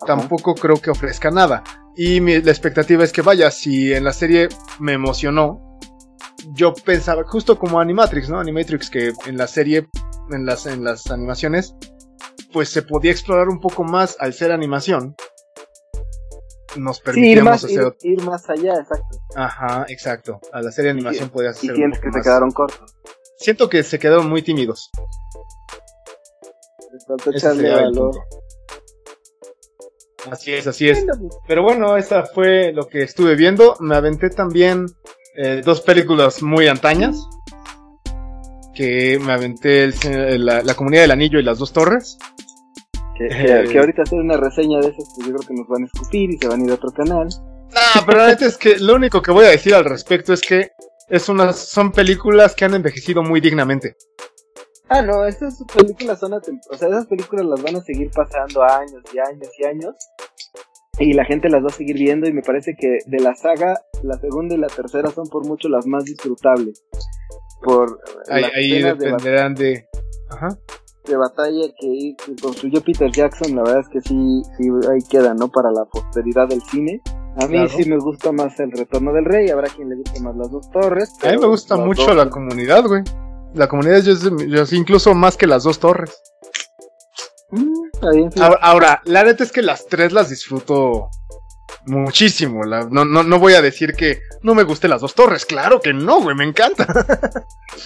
[0.06, 1.64] tampoco creo que ofrezca nada.
[1.98, 5.75] Y mi- la expectativa es que vaya, si en la serie me emocionó,
[6.54, 8.40] yo pensaba, justo como Animatrix, ¿no?
[8.40, 9.88] Animatrix, que en la serie,
[10.32, 11.76] en las, en las animaciones,
[12.54, 15.16] pues se podía explorar un poco más al ser animación.
[16.78, 17.96] Nos Sí, ir permitíamos más, hacer.
[18.02, 19.18] ir, ir más allá, exacto.
[19.36, 20.40] Ajá, exacto.
[20.52, 21.72] A la serie de animación podías Y hacer.
[21.72, 22.26] un sientes que se más.
[22.26, 22.96] quedaron cortos.
[23.38, 24.90] Siento que se quedaron muy tímidos.
[27.08, 28.12] Punto.
[30.32, 31.06] Así es, así es.
[31.06, 33.76] Pues, Pero bueno, esa fue lo que estuve viendo.
[33.80, 34.88] Me aventé también
[35.38, 37.18] eh, dos películas muy antañas.
[38.74, 42.18] Que me aventé el- la, la Comunidad del Anillo y las dos torres.
[43.18, 43.64] que, Eh.
[43.66, 45.86] que, que ahorita hacer una reseña de esas, pues yo creo que nos van a
[45.86, 47.28] escupir y se van a ir a otro canal.
[47.74, 50.42] Ah, pero la neta es que lo único que voy a decir al respecto es
[50.42, 50.72] que
[51.10, 53.96] es unas, son películas que han envejecido muy dignamente.
[54.90, 56.42] Ah, no, estas películas son o
[56.78, 59.96] sea, esas películas las van a seguir pasando años y años y años.
[61.00, 63.82] Y la gente las va a seguir viendo y me parece que de la saga,
[64.04, 66.84] la segunda y la tercera son por mucho las más disfrutables.
[67.64, 69.88] Por Ahí, las ahí de, dependerán de...
[70.30, 70.50] Ajá.
[71.08, 75.34] de batalla que, que construyó Peter Jackson, la verdad es que sí, sí, ahí queda,
[75.34, 75.50] ¿no?
[75.50, 77.02] Para la posteridad del cine.
[77.38, 77.70] A mí Claro.
[77.70, 80.70] sí me gusta más el Retorno del Rey, habrá quien le guste más las dos
[80.72, 81.12] torres.
[81.24, 83.04] A mí me gusta mucho dos- la comunidad, güey.
[83.54, 84.14] La comunidad yo,
[84.48, 86.18] yo- incluso más que las dos torres.
[88.12, 88.40] Bien, sí.
[88.42, 91.10] Ahora, ahora, la neta es que las tres las disfruto
[91.86, 92.64] muchísimo.
[92.64, 95.46] la- no, no, no voy a decir que no me gusten las dos torres.
[95.46, 96.86] Claro que no, güey, me encanta.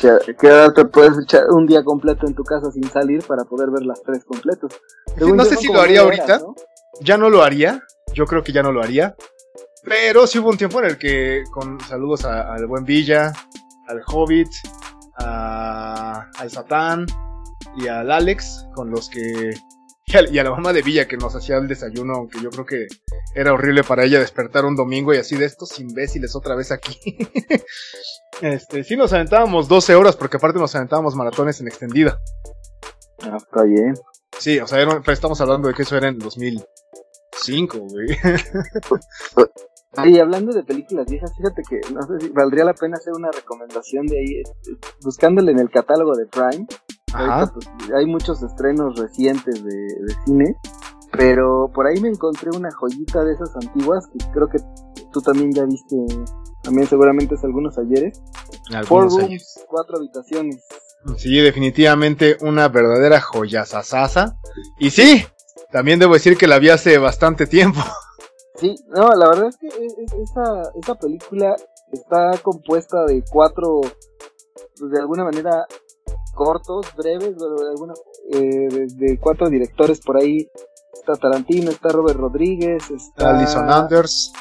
[0.01, 3.43] Que, que ahora te puedes echar un día completo en tu casa sin salir para
[3.43, 4.71] poder ver las tres completos.
[5.17, 6.39] Según no sé si lo haría horas, ahorita.
[6.39, 6.55] ¿no?
[7.01, 7.81] Ya no lo haría.
[8.13, 9.15] Yo creo que ya no lo haría.
[9.83, 13.31] Pero sí hubo un tiempo en el que, con saludos a- al buen Villa,
[13.87, 14.49] al Hobbit,
[15.17, 17.05] a- al Satán
[17.77, 19.53] y al Alex, con los que.
[20.11, 22.49] Y a, y a la mamá de Villa que nos hacía el desayuno, aunque yo
[22.49, 22.87] creo que
[23.35, 26.97] era horrible para ella despertar un domingo y así de estos imbéciles otra vez aquí.
[28.41, 32.19] este, sí nos aventábamos 12 horas, porque aparte nos aventábamos maratones en extendida.
[33.21, 33.93] Ah, está bien.
[34.37, 38.07] Sí, o sea, era- pero estamos hablando de que eso era en 2005, güey.
[40.05, 43.31] Y hablando de películas viejas, fíjate que no sé si valdría la pena hacer una
[43.31, 46.65] recomendación de ahí, este, buscándole en el catálogo de Prime.
[47.13, 50.55] Ahorita, pues, hay muchos estrenos recientes de, de cine,
[51.11, 54.57] pero por ahí me encontré una joyita de esas antiguas que creo que
[55.11, 55.95] tú también ya viste,
[56.61, 58.21] también seguramente es algunos ayeres.
[58.67, 59.59] Four Algunos rooms, años.
[59.67, 60.63] cuatro habitaciones.
[61.17, 64.37] Sí, definitivamente una verdadera joya sasasa.
[64.77, 65.25] Y sí,
[65.71, 67.79] también debo decir que la vi hace bastante tiempo.
[68.55, 71.55] Sí, no, la verdad es que e- e- esa, esa película
[71.93, 73.79] está compuesta de cuatro,
[74.77, 75.65] pues, de alguna manera,
[76.31, 77.93] cortos, breves, de, alguna,
[78.33, 80.49] eh, de, cuatro directores por ahí.
[80.93, 83.37] Está Tarantino, está Robert Rodríguez, está...
[83.37, 84.33] Alison Anders.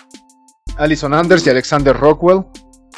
[0.76, 2.44] Alison Anders y Alexander Rockwell.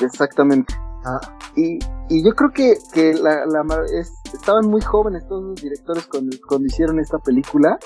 [0.00, 0.74] Exactamente.
[1.04, 1.20] Ah.
[1.56, 6.06] Y, y yo creo que, que la, la es- estaban muy jóvenes todos los directores
[6.06, 7.78] cuando, cuando hicieron esta película.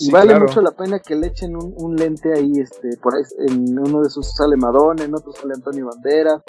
[0.00, 0.46] Y vale claro.
[0.46, 4.02] mucho la pena que le echen un, un lente ahí, este, por ahí, en uno
[4.02, 6.42] de sus sale Madonna, en otro sale Antonio Banderas,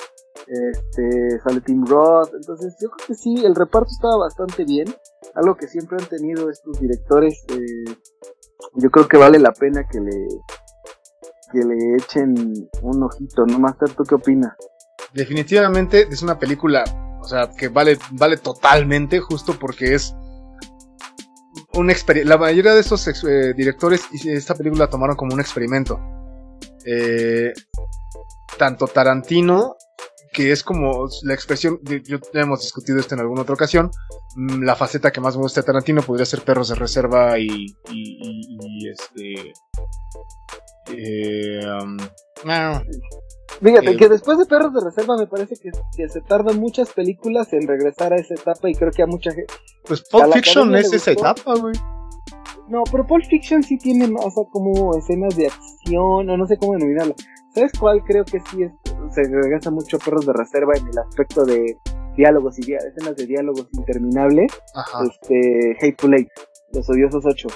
[0.47, 4.93] este, sale Tim Roth, entonces yo creo que sí, el reparto estaba bastante bien,
[5.35, 7.95] algo que siempre han tenido estos directores, eh,
[8.75, 10.27] yo creo que vale la pena que le,
[11.51, 13.59] que le echen un ojito, ¿no?
[13.59, 14.53] Master, ¿tú qué opinas?
[15.13, 16.83] Definitivamente es una película,
[17.21, 20.13] o sea, que vale, vale totalmente, justo porque es
[21.73, 22.29] un experimento.
[22.29, 25.99] La mayoría de estos eh, directores esta película la tomaron como un experimento.
[26.85, 27.53] Eh,
[28.57, 29.74] tanto Tarantino,
[30.35, 33.89] que es como la expresión, yo hemos discutido esto en alguna otra ocasión,
[34.35, 37.73] mm, la faceta que más me gusta de Tarantino podría ser Perros de Reserva y,
[37.89, 39.53] y, este...
[40.91, 41.97] Eh, um,
[43.61, 45.71] Fíjate eh, que después de Perros de Reserva me parece que,
[46.09, 49.51] se tardan muchas películas en regresar a esa etapa y creo que a mucha gente...
[49.87, 51.73] Pues Pulp Fiction es esa etapa, güey.
[52.67, 56.73] No, pero Pulp Fiction sí tiene más como escenas de acción, o no sé cómo
[56.73, 57.15] denominarla.
[57.53, 58.71] ¿Sabes cuál creo que sí es,
[59.15, 61.77] se regresa mucho Perros de Reserva en el aspecto de
[62.15, 64.51] diálogos y escenas de diálogos interminables?
[64.73, 64.99] Ajá.
[65.03, 66.29] Este, Hateful Eight,
[66.73, 67.47] Los Odiosos Ocho.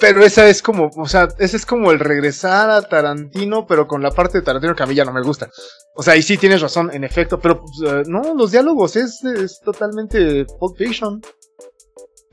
[0.00, 4.02] Pero esa es como, o sea, ese es como el regresar a Tarantino, pero con
[4.02, 5.48] la parte de Tarantino que a mí ya no me gusta.
[5.94, 9.22] O sea, ahí sí tienes razón, en efecto, pero pues, eh, no, los diálogos es,
[9.24, 11.20] es totalmente Pulp Fiction.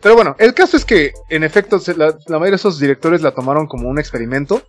[0.01, 3.67] Pero bueno, el caso es que, en efecto, la, mayoría de esos directores la tomaron
[3.67, 4.61] como un experimento.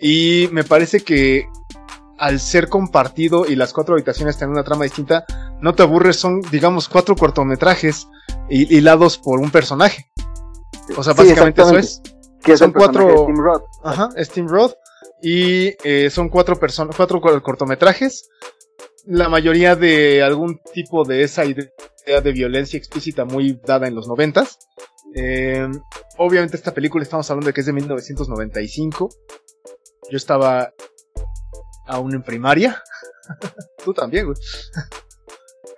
[0.00, 1.46] Y me parece que
[2.18, 5.24] al ser compartido y las cuatro habitaciones tienen una trama distinta,
[5.60, 8.08] no te aburres, son, digamos, cuatro cortometrajes
[8.48, 10.10] hilados por un personaje.
[10.96, 12.02] O sea, básicamente eso es.
[12.42, 13.28] Que son cuatro.
[13.84, 14.72] Ajá, Steam Road.
[15.22, 18.28] Y eh, son cuatro personas, cuatro cortometrajes.
[19.04, 24.06] La mayoría de algún tipo de esa idea de violencia explícita muy dada en los
[24.06, 24.58] noventas.
[25.14, 25.66] Eh,
[26.18, 29.08] obviamente esta película estamos hablando de que es de 1995.
[30.10, 30.72] Yo estaba
[31.88, 32.82] aún en primaria.
[33.84, 34.36] Tú también, güey.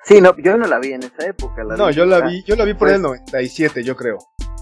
[0.05, 1.63] Sí, no, yo no la vi en esa época.
[1.63, 4.19] no, yo la vi, yo la vi por el 97, pues yo creo.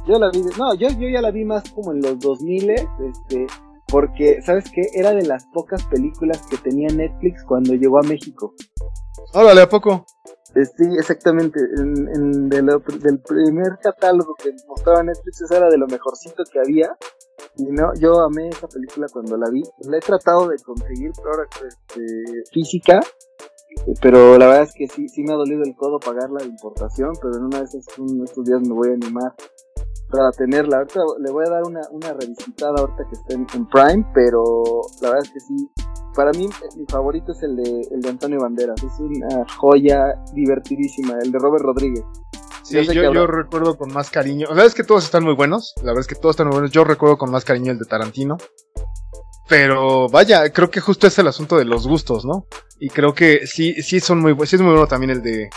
[0.07, 3.47] Yo la vi, no, yo, yo ya la vi más como en los 2000, este,
[3.87, 4.83] porque, ¿sabes qué?
[4.93, 8.55] Era de las pocas películas que tenía Netflix cuando llegó a México.
[9.33, 10.05] Órale, ¿a poco?
[10.64, 11.61] Sí, exactamente.
[11.77, 16.97] En, del primer catálogo que mostraba Netflix, esa era de lo mejorcito que había.
[17.57, 19.62] Y no, yo amé esa película cuando la vi.
[19.88, 22.05] La he tratado de conseguir, ahora este,
[22.53, 23.01] física.
[24.01, 27.12] Pero la verdad es que sí, sí me ha dolido el codo pagarla de importación,
[27.21, 29.35] pero en una de estos días me voy a animar
[30.11, 30.79] para tenerla.
[30.79, 34.63] Ahorita le voy a dar una, una revisitada ahorita que esté en, Prime, pero
[35.03, 35.71] la verdad es que sí.
[36.15, 38.83] Para mí, mi favorito es el de, el de Antonio Banderas.
[38.83, 42.05] Es una joya divertidísima, el de Robert Rodríguez.
[42.63, 44.47] Sí, yo, yo, recuerdo con más cariño.
[44.49, 45.75] La verdad es que todos están muy buenos.
[45.79, 46.71] La verdad es que todos están muy buenos.
[46.71, 48.37] Yo recuerdo con más cariño el de Tarantino.
[49.49, 52.47] Pero vaya, creo que justo es el asunto de los gustos, ¿no?
[52.79, 54.51] Y creo que sí, sí son muy buenos.
[54.51, 55.49] Sí es muy bueno también el de.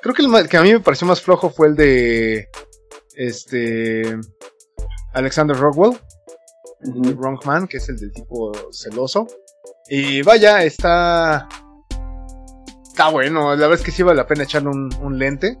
[0.00, 2.48] Creo que el que a mí me pareció más flojo fue el de
[3.14, 4.18] este
[5.12, 5.98] Alexander Rockwell,
[6.82, 9.26] uh que es el del tipo celoso.
[9.88, 11.48] Y vaya, está.
[12.86, 15.58] Está bueno, la verdad es que sí vale la pena echarle un, lente.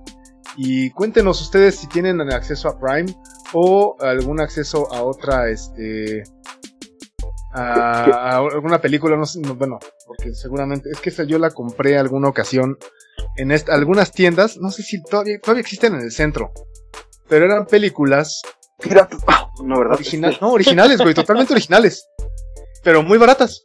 [0.56, 3.14] Y cuéntenos ustedes si tienen acceso a Prime
[3.52, 6.22] o algún acceso a otra, este.
[7.52, 12.28] A, alguna película, no sé, bueno, porque seguramente es que esa yo la compré alguna
[12.28, 12.78] ocasión
[13.36, 16.52] en algunas tiendas, no sé si todavía existen en el centro,
[17.30, 18.42] pero eran películas.
[19.26, 19.98] Ah, no, ¿verdad?
[20.40, 22.08] no, originales, güey, totalmente originales.
[22.82, 23.62] Pero muy baratas.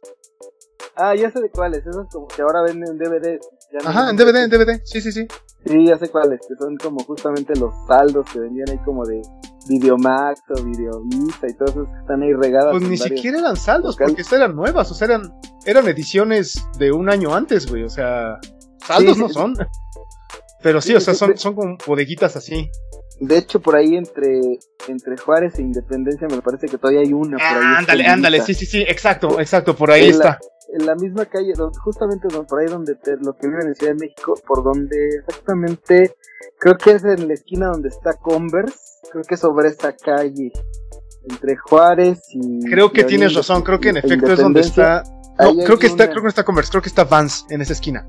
[0.94, 3.38] Ah, ya sé de cuáles, esos como que ahora venden en DVD.
[3.84, 5.26] Ajá, en DVD, en DVD, sí, sí, sí.
[5.66, 9.20] Sí, ya sé cuáles, que son como justamente los saldos que vendían ahí como de
[9.68, 12.70] Videomax o Videovista y todos esos que están ahí regadas.
[12.70, 15.34] Pues ni siquiera eran saldos, porque estas eran nuevas, o sea, eran,
[15.66, 18.38] eran ediciones de un año antes, güey, o sea,
[18.86, 19.54] saldos no son.
[20.62, 22.70] Pero sí, o sea, son, son como bodeguitas así.
[23.18, 27.38] De hecho, por ahí entre, entre Juárez e Independencia me parece que todavía hay una.
[27.38, 30.38] Por ahí ándale, ándale, sí, sí, sí, exacto, exacto, por ahí está.
[30.72, 31.52] en la misma calle,
[31.82, 36.16] justamente por ahí donde lo que vive en Ciudad de México, por donde exactamente,
[36.58, 38.76] creo que es en la esquina donde está Converse,
[39.10, 40.52] creo que sobre esta calle,
[41.28, 42.64] entre Juárez y...
[42.68, 45.02] Creo que tienes razón, creo que en efecto es donde está...
[45.38, 47.72] No, creo que está, creo que no está Converse, creo que está Vans en esa
[47.72, 48.06] esquina.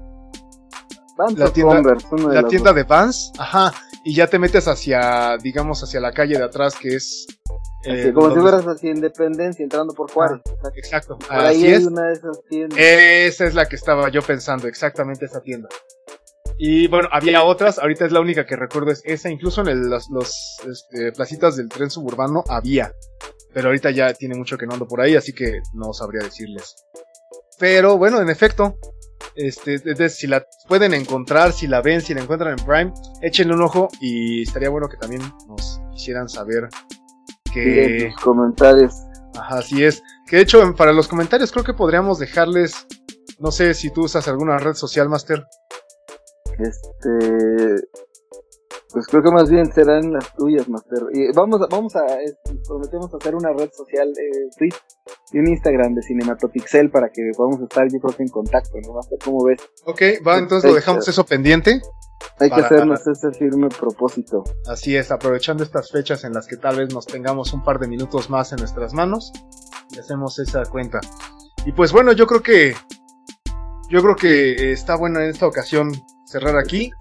[1.17, 3.73] Vans la tienda, Converse, de la tienda de Vans, ajá,
[4.07, 7.27] y ya te metes hacia, digamos, hacia la calle de atrás, que es...
[7.83, 10.39] Eh, como si fueras hacia Independencia, entrando por Juárez.
[10.63, 11.17] Ah, exacto.
[11.17, 12.79] Por ahí hay una de esas tiendas.
[12.79, 15.67] Esa es la que estaba yo pensando, exactamente esa tienda.
[16.57, 19.89] Y bueno, había otras, ahorita es la única que recuerdo es esa, incluso en el,
[19.89, 22.93] los, este, placitas del tren suburbano había,
[23.53, 26.77] pero ahorita ya tiene mucho que no ando por ahí, así que no sabría decirles.
[27.59, 28.77] Pero bueno, en efecto,
[29.35, 33.61] este, si la pueden encontrar, si la ven, si la encuentran en Prime, échenle un
[33.61, 36.69] ojo y estaría bueno que también nos quisieran saber
[37.53, 38.11] que...
[38.23, 38.93] comentarios.
[39.35, 40.01] Ajá, así es.
[40.27, 42.87] Que de hecho, para los comentarios creo que podríamos dejarles,
[43.39, 45.45] no sé si tú usas alguna red social, Master.
[46.59, 47.87] Este...
[48.91, 50.99] Pues creo que más bien serán las tuyas, Master.
[51.13, 52.05] Y vamos a, vamos a,
[52.67, 54.69] prometemos hacer una red social, eh,
[55.31, 58.93] y un Instagram de Cinematopixel para que podamos estar, yo creo que en contacto, ¿no?
[58.93, 59.61] Master, ¿cómo ves?
[59.85, 61.81] Ok, va, entonces lo dejamos eso pendiente.
[62.39, 64.43] Hay que hacernos ese firme propósito.
[64.67, 67.87] Así es, aprovechando estas fechas en las que tal vez nos tengamos un par de
[67.87, 69.31] minutos más en nuestras manos,
[69.91, 70.99] y hacemos esa cuenta.
[71.65, 72.73] Y pues bueno, yo creo que
[73.89, 75.91] yo creo que está bueno en esta ocasión
[76.25, 76.91] cerrar aquí.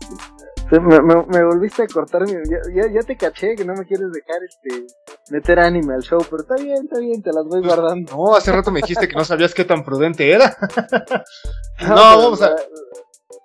[0.71, 4.87] Me, volviste a cortar, ya, ya, te caché que no me quieres dejar este
[5.31, 8.17] meter anime al show, pero está bien, está bien, te las voy guardando.
[8.17, 10.57] No, hace rato me dijiste que no sabías qué tan prudente era.
[11.87, 12.57] no, vamos a...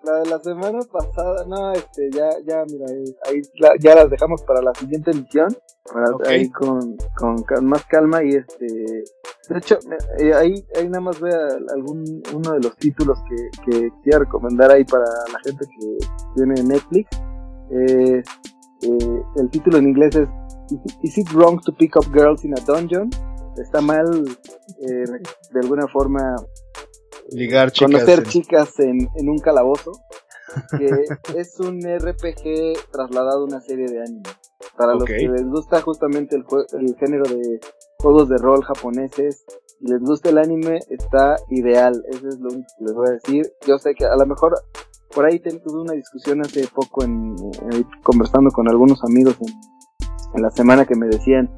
[0.04, 2.86] La de la semana pasada, no, este, ya, ya, mira,
[3.28, 3.42] ahí
[3.80, 8.66] ya las dejamos para la siguiente emisión, para ahí con, con, más calma y este,
[8.66, 9.78] de hecho,
[10.18, 11.38] eh, ahí, ahí nada más vea
[11.76, 15.98] algún, uno de los títulos que, que quiero recomendar ahí para la gente que
[16.36, 17.10] tiene Netflix.
[17.70, 18.24] Eh,
[18.84, 20.28] eh, el título en inglés es
[21.04, 23.10] Is it wrong to pick up girls in a dungeon?
[23.58, 24.06] Está mal,
[24.80, 25.06] eh,
[25.52, 26.36] de alguna forma,
[27.32, 29.92] Ligar chicas conocer chicas en, en un calabozo,
[30.78, 30.86] que
[31.40, 34.30] es un RPG trasladado a una serie de anime.
[34.78, 36.46] Para los que les gusta justamente el,
[36.80, 37.60] el género de
[38.00, 39.46] juegos de rol japoneses
[39.82, 42.04] les gusta el anime, está ideal.
[42.10, 43.52] Eso es lo único que les voy a decir.
[43.66, 44.54] Yo sé que a lo mejor
[45.14, 47.36] por ahí tuve una discusión hace poco en,
[48.04, 49.54] conversando con algunos amigos en,
[50.36, 51.50] en, la semana que me decían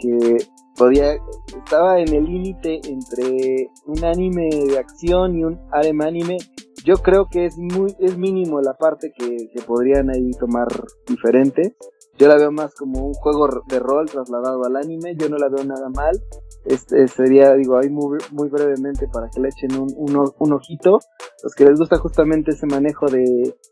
[0.00, 0.38] que
[0.76, 1.16] podía
[1.56, 6.38] estaba en el límite entre un anime de acción y un harem anime.
[6.84, 10.68] Yo creo que es muy es mínimo la parte que, podrían ahí tomar
[11.06, 11.74] diferente.
[12.18, 15.16] Yo la veo más como un juego de rol trasladado al anime.
[15.16, 16.18] Yo no la veo nada mal.
[16.64, 20.98] Este sería, digo, ahí muy, muy brevemente para que le echen un, un, un ojito.
[21.42, 23.24] Los que les gusta justamente ese manejo de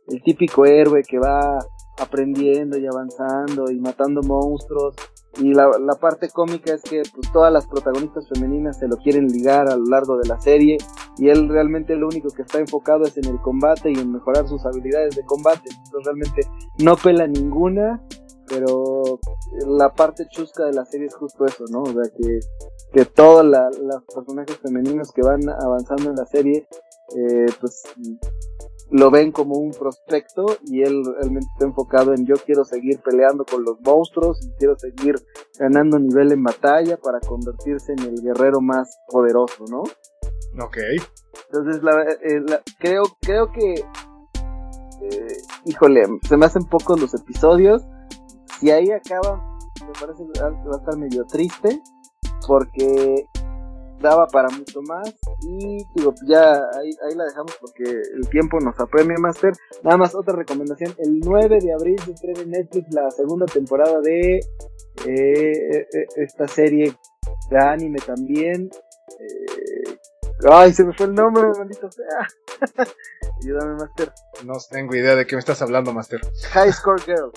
[0.08, 1.58] el típico héroe que va
[1.98, 4.96] aprendiendo y avanzando y matando monstruos.
[5.38, 5.70] Y la,
[6.00, 9.84] parte cómica es que pues, todas las protagonistas femeninas se lo quieren ligar a lo
[9.86, 10.78] largo de la serie
[11.18, 14.46] y él realmente lo único que está enfocado es en el combate y en mejorar
[14.48, 15.70] sus habilidades de combate.
[15.70, 16.42] Entonces realmente
[16.78, 18.02] no pela ninguna,
[18.48, 19.18] pero
[19.66, 21.82] la parte chusca de la serie es justo eso, ¿no?
[21.82, 22.40] O sea, que,
[22.92, 26.66] que todos los personajes femeninos que van avanzando en la serie,
[27.16, 27.82] eh, pues
[28.90, 33.44] lo ven como un prospecto y él realmente está enfocado en yo quiero seguir peleando
[33.44, 35.16] con los monstruos y quiero seguir
[35.58, 39.82] ganando nivel en batalla para convertirse en el guerrero más poderoso, ¿no?
[40.62, 40.76] Ok.
[41.50, 41.82] Entonces,
[42.22, 47.82] eh, la, creo, creo que, eh, híjole, se me hacen pocos los episodios.
[48.60, 49.42] Si ahí acaba,
[49.84, 51.80] me parece que va a estar medio triste
[52.46, 53.26] porque
[54.04, 55.12] daba para mucho más.
[55.42, 59.52] Y digo ya ahí, ahí la dejamos porque el tiempo nos apremia Master.
[59.82, 60.94] Nada más otra recomendación.
[60.98, 64.42] El 9 de abril se estrena en Netflix la segunda temporada de eh,
[65.06, 66.94] eh, eh, esta serie
[67.50, 68.70] de anime también
[70.50, 72.84] ay se me fue el nombre maldito sea
[73.42, 74.12] ayúdame Master
[74.44, 76.20] no tengo idea de qué me estás hablando Master
[76.52, 77.32] High Score Girl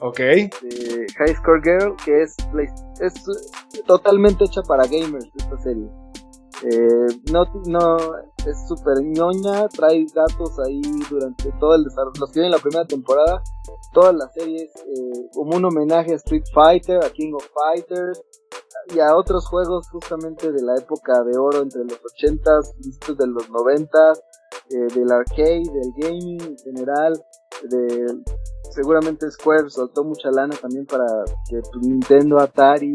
[0.00, 0.18] Ok.
[0.20, 2.36] High Score Girl, que es,
[3.00, 3.14] es
[3.86, 5.88] totalmente hecha para gamers esta serie.
[6.62, 7.96] Eh, no, no,
[8.46, 10.80] es súper ñoña, trae datos ahí
[11.10, 13.42] durante todo el desarrollo, los que en la primera temporada,
[13.92, 18.22] todas las series, eh, como un homenaje a Street Fighter, a King of Fighters
[18.94, 23.26] y a otros juegos justamente de la época de oro entre los 80s, y de
[23.26, 24.20] los 90s,
[24.70, 27.24] eh, del arcade, del gaming en general,
[27.64, 28.06] de
[28.70, 31.06] seguramente Square soltó mucha lana también para
[31.48, 32.94] que Nintendo, Atari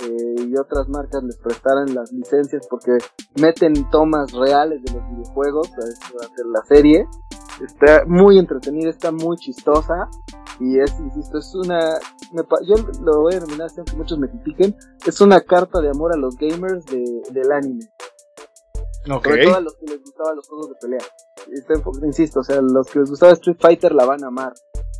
[0.00, 2.98] eh, y otras marcas les prestaran las licencias porque
[3.40, 7.06] meten tomas reales de los videojuegos durante la serie.
[7.64, 10.08] Está muy entretenida, está muy chistosa
[10.60, 11.98] y es, insisto, es una,
[12.66, 14.76] yo lo voy a denominar, que muchos me critiquen,
[15.06, 17.86] es una carta de amor a los gamers de, del anime.
[19.10, 19.32] Okay.
[19.32, 22.04] Sobre todo a los que les gustaban los juegos de pelea.
[22.04, 24.52] insisto, o sea, los que les gustaba Street Fighter la van a amar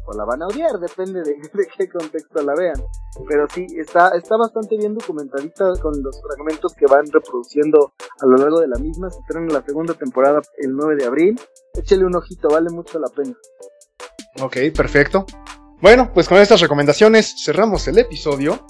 [0.07, 1.37] o la van a odiar, depende de,
[1.77, 2.83] qué contexto la vean.
[3.29, 8.37] Pero sí, está, está bastante bien documentadita con los fragmentos que van reproduciendo a lo
[8.37, 9.11] largo de la misma.
[9.11, 11.41] Se estrena la segunda temporada el 9 de abril.
[11.75, 13.35] Échele un ojito, vale mucho la pena.
[14.41, 15.27] Ok, perfecto.
[15.81, 18.65] Bueno, pues con estas recomendaciones cerramos el episodio.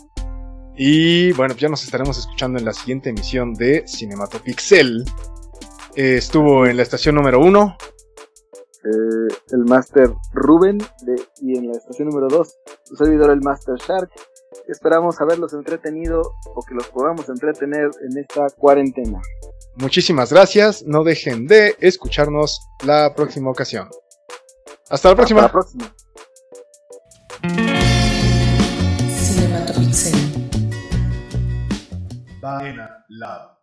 [0.76, 5.04] Y bueno, ya nos estaremos escuchando en la siguiente emisión de Cinematopixel.
[5.94, 7.76] Eh, estuvo en la estación número 1
[8.86, 10.78] eh, el Master Rubén
[11.40, 14.10] y en la estación número 2 su servidor el Master Shark.
[14.68, 16.20] Esperamos haberlos entretenido
[16.54, 19.20] o que los podamos entretener en esta cuarentena.
[19.76, 23.88] Muchísimas gracias, no dejen de escucharnos la próxima ocasión.
[24.88, 25.84] Hasta la próxima Hasta próxima.
[25.84, 27.76] la próxima.
[29.08, 30.14] Cinematopixel.
[32.40, 33.55] Banana Lab.